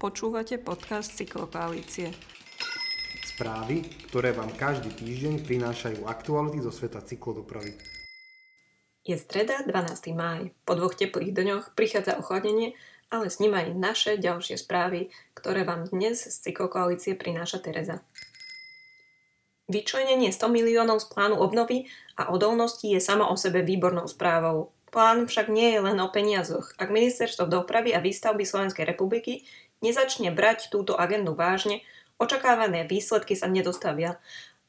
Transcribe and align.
Počúvate 0.00 0.56
podcast 0.56 1.12
Cyklokoalície. 1.12 2.08
Správy, 3.20 3.84
ktoré 4.08 4.32
vám 4.32 4.48
každý 4.56 4.96
týždeň 4.96 5.44
prinášajú 5.44 6.08
aktuality 6.08 6.64
zo 6.64 6.72
sveta 6.72 7.04
cyklodopravy. 7.04 7.76
Je 9.04 9.12
streda, 9.20 9.60
12. 9.68 10.16
máj. 10.16 10.56
Po 10.64 10.72
dvoch 10.72 10.96
teplých 10.96 11.36
dňoch 11.36 11.76
prichádza 11.76 12.16
ochladenie, 12.16 12.72
ale 13.12 13.28
s 13.28 13.44
ním 13.44 13.52
aj 13.52 13.76
naše 13.76 14.16
ďalšie 14.16 14.56
správy, 14.56 15.12
ktoré 15.36 15.68
vám 15.68 15.92
dnes 15.92 16.24
z 16.24 16.32
Cyklokoalície 16.48 17.12
prináša 17.12 17.60
Tereza. 17.60 18.00
Vyčlenenie 19.68 20.32
100 20.32 20.48
miliónov 20.48 21.04
z 21.04 21.12
plánu 21.12 21.36
obnovy 21.36 21.92
a 22.16 22.32
odolnosti 22.32 22.88
je 22.88 23.04
samo 23.04 23.28
o 23.28 23.36
sebe 23.36 23.60
výbornou 23.60 24.08
správou. 24.08 24.72
Plán 24.88 25.28
však 25.28 25.52
nie 25.52 25.76
je 25.76 25.80
len 25.84 26.00
o 26.02 26.08
peniazoch. 26.08 26.74
Ak 26.80 26.88
ministerstvo 26.88 27.46
dopravy 27.46 27.94
a 27.94 28.02
výstavby 28.02 28.42
Slovenskej 28.42 28.88
republiky 28.88 29.46
nezačne 29.80 30.32
brať 30.32 30.72
túto 30.72 30.96
agendu 30.96 31.36
vážne, 31.36 31.84
očakávané 32.20 32.84
výsledky 32.84 33.36
sa 33.36 33.48
nedostavia 33.48 34.20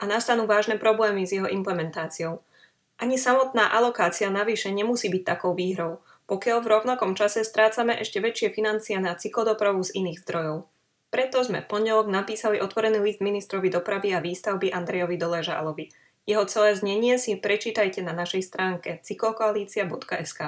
a 0.02 0.04
nastanú 0.10 0.50
vážne 0.50 0.80
problémy 0.80 1.28
s 1.28 1.36
jeho 1.36 1.48
implementáciou. 1.48 2.42
Ani 3.02 3.18
samotná 3.18 3.70
alokácia 3.70 4.30
navyše 4.30 4.70
nemusí 4.74 5.10
byť 5.10 5.24
takou 5.26 5.54
výhrou, 5.58 6.02
pokiaľ 6.30 6.58
v 6.64 6.72
rovnakom 6.72 7.12
čase 7.18 7.44
strácame 7.44 7.98
ešte 8.00 8.24
väčšie 8.24 8.56
financie 8.56 8.96
na 8.98 9.18
cyklodopravu 9.18 9.84
z 9.84 10.00
iných 10.00 10.22
zdrojov. 10.24 10.70
Preto 11.12 11.44
sme 11.44 11.60
pondelok 11.60 12.08
napísali 12.08 12.64
otvorený 12.64 13.04
list 13.04 13.20
ministrovi 13.20 13.68
dopravy 13.68 14.16
a 14.16 14.24
výstavby 14.24 14.72
Andrejovi 14.72 15.20
Doležálovi. 15.20 15.92
Jeho 16.24 16.48
celé 16.48 16.72
znenie 16.78 17.20
si 17.20 17.36
prečítajte 17.36 18.00
na 18.00 18.16
našej 18.16 18.48
stránke 18.48 19.04
cyklokoalícia.sk. 19.04 20.40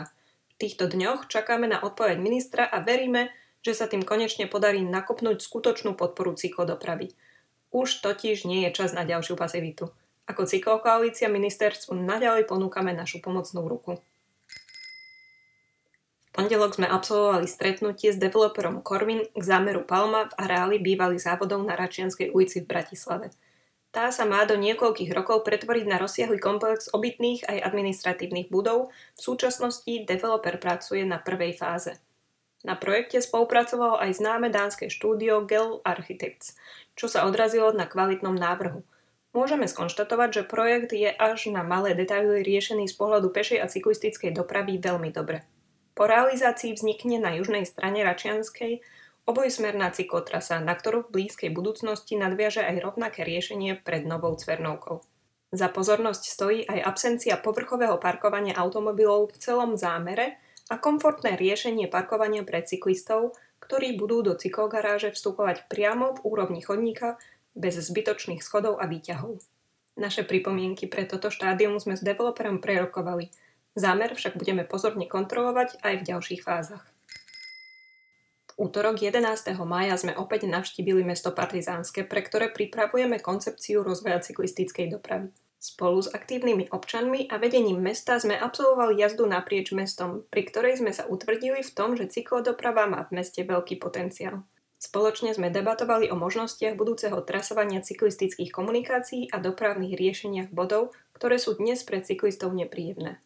V 0.54 0.56
týchto 0.56 0.88
dňoch 0.88 1.28
čakáme 1.28 1.68
na 1.68 1.84
odpoveď 1.84 2.16
ministra 2.22 2.64
a 2.64 2.80
veríme, 2.80 3.34
že 3.64 3.74
sa 3.74 3.88
tým 3.88 4.04
konečne 4.04 4.46
podarí 4.46 4.84
nakopnúť 4.84 5.40
skutočnú 5.40 5.96
podporu 5.96 6.36
cyklodopravy. 6.36 7.16
Už 7.72 8.04
totiž 8.04 8.46
nie 8.46 8.68
je 8.68 8.76
čas 8.76 8.92
na 8.92 9.08
ďalšiu 9.08 9.40
pasivitu. 9.40 9.90
Ako 10.28 10.46
cyklokoalícia 10.46 11.32
ministerstvu 11.32 11.96
naďalej 11.96 12.46
ponúkame 12.46 12.92
našu 12.92 13.24
pomocnú 13.24 13.66
ruku. 13.66 14.00
V 16.28 16.30
pondelok 16.36 16.76
sme 16.76 16.88
absolvovali 16.90 17.48
stretnutie 17.48 18.12
s 18.12 18.18
developerom 18.20 18.84
Corvin 18.84 19.26
k 19.32 19.44
zámeru 19.44 19.86
Palma 19.86 20.28
v 20.28 20.38
areáli 20.38 20.78
bývalých 20.82 21.24
závodov 21.24 21.62
na 21.64 21.78
Račianskej 21.78 22.34
ulici 22.34 22.62
v 22.62 22.70
Bratislave. 22.70 23.32
Tá 23.94 24.10
sa 24.10 24.26
má 24.26 24.42
do 24.50 24.58
niekoľkých 24.58 25.14
rokov 25.14 25.46
pretvoriť 25.46 25.86
na 25.86 26.02
rozsiahly 26.02 26.42
komplex 26.42 26.90
obytných 26.90 27.46
aj 27.46 27.70
administratívnych 27.70 28.50
budov. 28.50 28.90
V 29.14 29.22
súčasnosti 29.22 30.10
developer 30.10 30.58
pracuje 30.58 31.06
na 31.06 31.22
prvej 31.22 31.54
fáze. 31.54 31.94
Na 32.64 32.80
projekte 32.80 33.20
spolupracovalo 33.20 34.00
aj 34.00 34.24
známe 34.24 34.48
dánske 34.48 34.88
štúdio 34.88 35.44
Gel 35.44 35.84
Architects, 35.84 36.56
čo 36.96 37.12
sa 37.12 37.28
odrazilo 37.28 37.76
na 37.76 37.84
kvalitnom 37.84 38.34
návrhu. 38.34 38.88
Môžeme 39.36 39.68
skonštatovať, 39.68 40.30
že 40.32 40.44
projekt 40.48 40.96
je 40.96 41.12
až 41.12 41.52
na 41.52 41.60
malé 41.66 41.92
detaily 41.92 42.40
riešený 42.40 42.88
z 42.88 42.96
pohľadu 42.96 43.36
pešej 43.36 43.60
a 43.60 43.68
cyklistickej 43.68 44.32
dopravy 44.32 44.80
veľmi 44.80 45.12
dobre. 45.12 45.44
Po 45.94 46.08
realizácii 46.08 46.72
vznikne 46.74 47.20
na 47.20 47.36
južnej 47.36 47.68
strane 47.68 48.00
Račianskej 48.06 48.80
obojsmerná 49.28 49.92
cyklotrasa, 49.92 50.64
na 50.64 50.76
ktorú 50.76 51.08
v 51.08 51.14
blízkej 51.20 51.52
budúcnosti 51.52 52.16
nadviaže 52.16 52.64
aj 52.64 52.80
rovnaké 52.80 53.28
riešenie 53.28 53.80
pred 53.82 54.08
novou 54.08 54.36
Cvernovkou. 54.36 55.04
Za 55.54 55.70
pozornosť 55.70 56.24
stojí 56.26 56.60
aj 56.66 56.80
absencia 56.82 57.38
povrchového 57.38 58.02
parkovania 58.02 58.58
automobilov 58.58 59.34
v 59.34 59.38
celom 59.38 59.78
zámere 59.78 60.42
a 60.72 60.80
komfortné 60.80 61.36
riešenie 61.36 61.92
parkovania 61.92 62.48
pre 62.48 62.64
cyklistov, 62.64 63.36
ktorí 63.64 63.96
budú 63.96 64.24
do 64.24 64.34
cyklogaráže 64.36 65.16
vstupovať 65.16 65.68
priamo 65.72 66.20
v 66.20 66.24
úrovni 66.28 66.60
chodníka 66.60 67.20
bez 67.56 67.80
zbytočných 67.80 68.44
schodov 68.44 68.80
a 68.80 68.88
výťahov. 68.88 69.40
Naše 69.94 70.26
pripomienky 70.26 70.90
pre 70.90 71.06
toto 71.06 71.30
štádium 71.30 71.78
sme 71.78 71.94
s 71.94 72.02
developerom 72.02 72.58
prerokovali. 72.58 73.30
Zámer 73.78 74.18
však 74.18 74.38
budeme 74.38 74.66
pozorne 74.66 75.06
kontrolovať 75.06 75.82
aj 75.86 75.94
v 76.02 76.08
ďalších 76.14 76.42
fázach. 76.42 76.84
V 78.54 78.70
útorok 78.70 79.02
11. 79.02 79.54
maja 79.66 79.98
sme 79.98 80.14
opäť 80.14 80.46
navštívili 80.46 81.02
mesto 81.02 81.34
Partizánske, 81.34 82.06
pre 82.06 82.22
ktoré 82.22 82.54
pripravujeme 82.54 83.18
koncepciu 83.22 83.82
rozvoja 83.82 84.22
cyklistickej 84.22 84.94
dopravy. 84.94 85.34
Spolu 85.64 86.04
s 86.04 86.12
aktívnymi 86.12 86.76
občanmi 86.76 87.32
a 87.32 87.40
vedením 87.40 87.80
mesta 87.80 88.20
sme 88.20 88.36
absolvovali 88.36 89.00
jazdu 89.00 89.24
naprieč 89.24 89.72
mestom, 89.72 90.28
pri 90.28 90.44
ktorej 90.44 90.84
sme 90.84 90.92
sa 90.92 91.08
utvrdili 91.08 91.64
v 91.64 91.72
tom, 91.72 91.96
že 91.96 92.12
cyklodoprava 92.12 92.84
má 92.84 93.08
v 93.08 93.24
meste 93.24 93.48
veľký 93.48 93.80
potenciál. 93.80 94.44
Spoločne 94.76 95.32
sme 95.32 95.48
debatovali 95.48 96.12
o 96.12 96.20
možnostiach 96.20 96.76
budúceho 96.76 97.16
trasovania 97.24 97.80
cyklistických 97.80 98.52
komunikácií 98.52 99.32
a 99.32 99.40
dopravných 99.40 99.96
riešeniach 99.96 100.50
bodov, 100.52 100.92
ktoré 101.16 101.40
sú 101.40 101.56
dnes 101.56 101.80
pre 101.88 102.04
cyklistov 102.04 102.52
nepríjemné. 102.52 103.24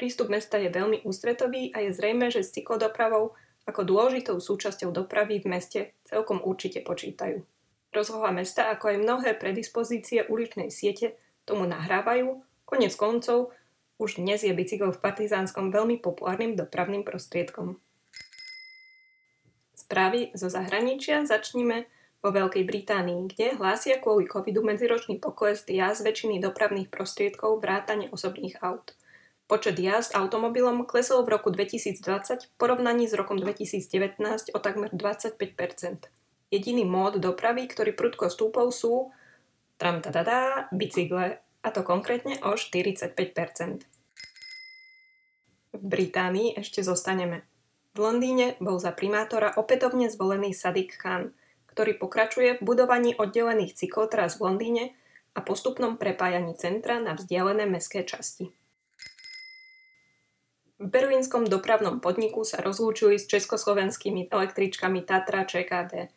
Prístup 0.00 0.32
mesta 0.32 0.56
je 0.56 0.72
veľmi 0.72 1.04
ústretový 1.04 1.76
a 1.76 1.84
je 1.84 1.92
zrejme, 1.92 2.32
že 2.32 2.40
s 2.40 2.56
cyklodopravou 2.56 3.36
ako 3.68 3.80
dôležitou 3.84 4.40
súčasťou 4.40 4.96
dopravy 4.96 5.44
v 5.44 5.52
meste 5.52 5.80
celkom 6.08 6.40
určite 6.40 6.80
počítajú. 6.80 7.44
Rozloha 7.92 8.32
mesta, 8.32 8.72
ako 8.72 8.96
aj 8.96 9.04
mnohé 9.04 9.30
predispozície 9.36 10.24
uličnej 10.24 10.72
siete, 10.72 11.20
tomu 11.46 11.64
nahrávajú, 11.64 12.42
konec 12.66 12.92
koncov 12.98 13.54
už 13.96 14.20
dnes 14.20 14.44
je 14.44 14.52
bicykel 14.52 14.92
v 14.92 15.00
Partizánskom 15.00 15.72
veľmi 15.72 16.02
populárnym 16.04 16.58
dopravným 16.58 17.06
prostriedkom. 17.06 17.80
Správy 19.72 20.34
zo 20.34 20.50
zahraničia 20.50 21.24
začníme 21.24 21.86
vo 22.20 22.34
Veľkej 22.34 22.66
Británii, 22.66 23.30
kde 23.30 23.56
hlásia 23.56 24.02
kvôli 24.02 24.26
covidu 24.26 24.66
medziročný 24.66 25.22
pokles 25.22 25.62
jazd 25.64 26.02
väčšiny 26.02 26.42
dopravných 26.42 26.90
prostriedkov 26.90 27.62
vrátane 27.62 28.10
osobných 28.10 28.58
aut. 28.66 28.98
Počet 29.46 29.78
jazd 29.78 30.18
automobilom 30.18 30.82
klesol 30.90 31.22
v 31.22 31.38
roku 31.38 31.54
2020 31.54 32.02
v 32.02 32.50
porovnaní 32.58 33.06
s 33.06 33.14
rokom 33.14 33.38
2019 33.38 34.18
o 34.52 34.58
takmer 34.58 34.90
25% 34.90 36.10
Jediný 36.46 36.86
mód 36.86 37.18
dopravy, 37.18 37.66
ktorý 37.66 37.90
prudko 37.90 38.30
stúpol, 38.30 38.70
sú 38.70 39.10
tram 39.76 40.00
tadadá, 40.00 40.68
bicykle, 40.72 41.38
a 41.62 41.68
to 41.70 41.82
konkrétne 41.82 42.40
o 42.46 42.56
45%. 42.56 43.84
V 45.76 45.82
Británii 45.84 46.56
ešte 46.56 46.80
zostaneme. 46.80 47.44
V 47.92 47.98
Londýne 48.00 48.56
bol 48.60 48.80
za 48.80 48.92
primátora 48.92 49.52
opätovne 49.56 50.08
zvolený 50.08 50.52
Sadiq 50.56 50.96
Khan, 50.96 51.32
ktorý 51.68 51.96
pokračuje 52.00 52.60
v 52.60 52.64
budovaní 52.64 53.12
oddelených 53.16 53.76
cyklotras 53.76 54.40
v 54.40 54.48
Londýne 54.48 54.84
a 55.36 55.44
postupnom 55.44 56.00
prepájaní 56.00 56.56
centra 56.56 56.96
na 56.96 57.12
vzdialené 57.12 57.68
mestské 57.68 58.04
časti. 58.04 58.52
V 60.76 60.86
berlínskom 60.88 61.48
dopravnom 61.48 62.04
podniku 62.04 62.44
sa 62.44 62.60
rozlúčili 62.60 63.16
s 63.16 63.28
československými 63.28 64.28
električkami 64.28 65.04
Tatra 65.04 65.44
ČKD– 65.44 66.08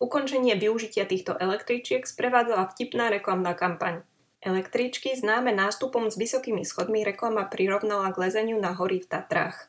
Ukončenie 0.00 0.56
využitia 0.56 1.04
týchto 1.04 1.36
električiek 1.36 2.08
sprevádzala 2.08 2.72
vtipná 2.72 3.12
reklamná 3.12 3.52
kampaň. 3.52 4.00
Električky 4.40 5.12
známe 5.12 5.52
nástupom 5.52 6.08
s 6.08 6.16
vysokými 6.16 6.64
schodmi 6.64 7.04
reklama 7.04 7.44
prirovnala 7.44 8.08
k 8.08 8.24
lezeniu 8.24 8.56
na 8.56 8.72
hory 8.72 9.04
v 9.04 9.12
Tatrách. 9.12 9.68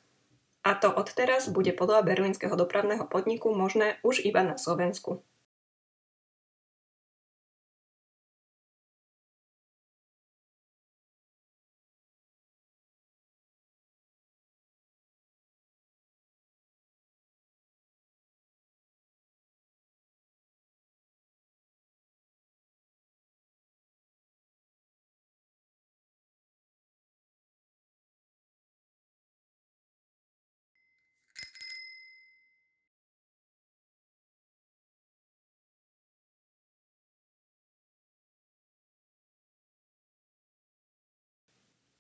A 0.64 0.80
to 0.80 0.88
odteraz 0.88 1.52
bude 1.52 1.76
podľa 1.76 2.08
berlínskeho 2.08 2.56
dopravného 2.56 3.12
podniku 3.12 3.52
možné 3.52 4.00
už 4.08 4.24
iba 4.24 4.40
na 4.48 4.56
Slovensku. 4.56 5.20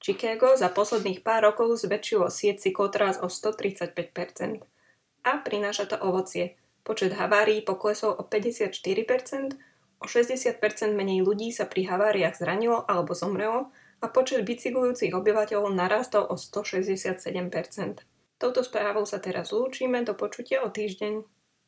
Chicago 0.01 0.57
za 0.57 0.73
posledných 0.73 1.21
pár 1.21 1.45
rokov 1.45 1.77
zväčšilo 1.77 2.33
sieť 2.33 2.65
cyklotrás 2.65 3.21
o 3.21 3.29
135% 3.29 4.65
a 5.21 5.31
prináša 5.45 5.93
to 5.93 5.97
ovocie. 6.01 6.57
Počet 6.81 7.13
havárií 7.13 7.61
poklesol 7.61 8.17
o 8.17 8.25
54%, 8.25 9.53
o 10.01 10.05
60% 10.09 10.97
menej 10.97 11.21
ľudí 11.21 11.53
sa 11.53 11.69
pri 11.69 11.85
haváriách 11.85 12.41
zranilo 12.41 12.81
alebo 12.89 13.13
zomrelo 13.13 13.69
a 14.01 14.09
počet 14.09 14.41
bicyklujúcich 14.41 15.13
obyvateľov 15.13 15.69
narastol 15.69 16.25
o 16.25 16.33
167%. 16.33 18.01
Touto 18.41 18.65
správou 18.65 19.05
sa 19.05 19.21
teraz 19.21 19.53
lúčime, 19.53 20.01
do 20.01 20.17
počutia 20.17 20.65
o 20.65 20.73
týždeň. 20.73 21.21